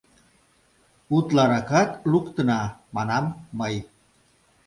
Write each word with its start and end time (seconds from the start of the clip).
—Утларакат 1.15 1.89
луктына,— 2.11 2.61
манам 2.95 3.25
мый. 3.59 3.75